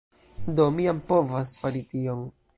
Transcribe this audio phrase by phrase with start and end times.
[0.59, 2.27] Do mi jam povas fari tion